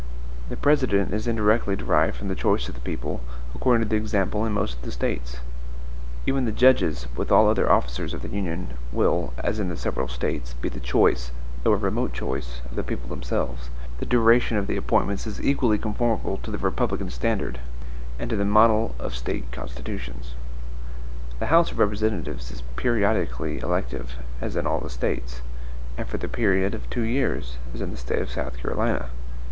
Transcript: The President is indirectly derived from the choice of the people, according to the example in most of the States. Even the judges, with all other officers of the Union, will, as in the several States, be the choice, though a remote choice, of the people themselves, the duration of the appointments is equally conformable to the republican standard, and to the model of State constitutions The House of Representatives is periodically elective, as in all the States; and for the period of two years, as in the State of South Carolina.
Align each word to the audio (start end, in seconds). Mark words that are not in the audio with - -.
The 0.49 0.57
President 0.57 1.13
is 1.13 1.27
indirectly 1.27 1.75
derived 1.75 2.15
from 2.15 2.27
the 2.27 2.33
choice 2.33 2.67
of 2.67 2.73
the 2.73 2.81
people, 2.81 3.21
according 3.53 3.83
to 3.83 3.87
the 3.89 3.97
example 3.97 4.45
in 4.47 4.51
most 4.51 4.77
of 4.79 4.81
the 4.81 4.91
States. 4.91 5.41
Even 6.25 6.45
the 6.45 6.51
judges, 6.51 7.05
with 7.15 7.31
all 7.31 7.47
other 7.47 7.71
officers 7.71 8.11
of 8.15 8.23
the 8.23 8.29
Union, 8.29 8.69
will, 8.91 9.31
as 9.37 9.59
in 9.59 9.69
the 9.69 9.77
several 9.77 10.07
States, 10.07 10.55
be 10.55 10.69
the 10.69 10.79
choice, 10.79 11.29
though 11.61 11.73
a 11.73 11.77
remote 11.77 12.13
choice, 12.13 12.61
of 12.65 12.75
the 12.75 12.81
people 12.81 13.07
themselves, 13.09 13.69
the 13.99 14.07
duration 14.07 14.57
of 14.57 14.65
the 14.65 14.75
appointments 14.75 15.27
is 15.27 15.39
equally 15.39 15.77
conformable 15.77 16.37
to 16.37 16.49
the 16.49 16.57
republican 16.57 17.11
standard, 17.11 17.59
and 18.17 18.31
to 18.31 18.35
the 18.35 18.43
model 18.43 18.95
of 18.97 19.13
State 19.13 19.51
constitutions 19.51 20.33
The 21.37 21.45
House 21.53 21.69
of 21.71 21.77
Representatives 21.77 22.49
is 22.49 22.63
periodically 22.75 23.59
elective, 23.59 24.15
as 24.41 24.55
in 24.55 24.65
all 24.65 24.79
the 24.79 24.89
States; 24.89 25.43
and 25.95 26.07
for 26.07 26.17
the 26.17 26.27
period 26.27 26.73
of 26.73 26.89
two 26.89 27.03
years, 27.03 27.57
as 27.75 27.81
in 27.81 27.91
the 27.91 27.97
State 27.97 28.23
of 28.23 28.31
South 28.31 28.57
Carolina. 28.57 29.09